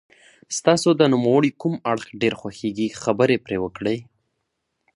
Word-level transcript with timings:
ستاسو 0.57 0.89
د 0.99 1.01
نوموړي 1.13 1.51
کوم 1.61 1.75
اړخ 1.91 2.05
ډېر 2.21 2.33
خوښیږي 2.39 2.87
خبرې 3.01 3.37
پرې 3.45 3.57
وکړئ. 3.63 3.97